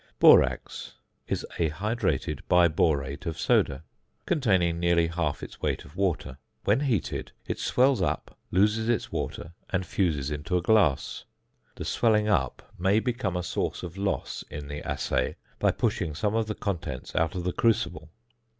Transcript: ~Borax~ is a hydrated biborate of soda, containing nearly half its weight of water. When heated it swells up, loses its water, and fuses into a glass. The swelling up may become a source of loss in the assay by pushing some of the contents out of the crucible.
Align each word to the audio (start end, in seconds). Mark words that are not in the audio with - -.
~Borax~ 0.17 0.95
is 1.27 1.45
a 1.59 1.69
hydrated 1.69 2.39
biborate 2.49 3.27
of 3.27 3.37
soda, 3.37 3.83
containing 4.25 4.79
nearly 4.79 5.05
half 5.05 5.43
its 5.43 5.61
weight 5.61 5.85
of 5.85 5.95
water. 5.95 6.39
When 6.63 6.79
heated 6.79 7.33
it 7.45 7.59
swells 7.59 8.01
up, 8.01 8.35
loses 8.49 8.89
its 8.89 9.11
water, 9.11 9.53
and 9.69 9.85
fuses 9.85 10.31
into 10.31 10.57
a 10.57 10.61
glass. 10.63 11.25
The 11.75 11.85
swelling 11.85 12.27
up 12.27 12.67
may 12.79 12.99
become 12.99 13.37
a 13.37 13.43
source 13.43 13.83
of 13.83 13.95
loss 13.95 14.43
in 14.49 14.69
the 14.69 14.81
assay 14.81 15.35
by 15.59 15.69
pushing 15.69 16.15
some 16.15 16.33
of 16.33 16.47
the 16.47 16.55
contents 16.55 17.15
out 17.15 17.35
of 17.35 17.43
the 17.43 17.53
crucible. 17.53 18.09